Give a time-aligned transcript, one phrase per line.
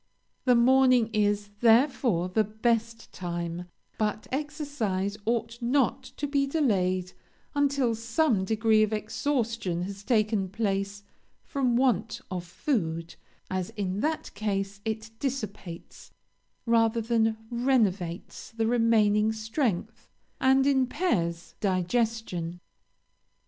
[0.45, 3.65] The morning is, therefore, the best time;
[3.99, 7.11] but exercise ought not to be delayed
[7.53, 11.03] until some degree of exhaustion has taken place
[11.43, 13.13] from want of food,
[13.51, 16.09] as in that case it dissipates
[16.65, 20.09] rather than renovates the remaining strength,
[20.39, 22.59] and impairs digestion.